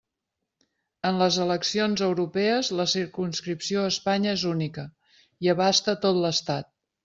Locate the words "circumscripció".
2.95-3.85